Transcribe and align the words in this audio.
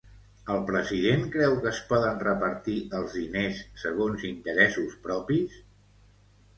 El 0.53 0.61
president 0.69 1.25
creu 1.35 1.53
que 1.65 1.69
es 1.73 1.83
poden 1.91 2.17
repartir 2.25 2.79
els 3.03 3.21
diners 3.21 3.63
segons 3.85 4.27
interessos 4.35 5.01
propis? 5.09 5.65